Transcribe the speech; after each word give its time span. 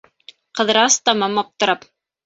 Ҡыҙырас, 0.61 0.99
тамам 1.11 1.39
аптырап: 1.47 1.91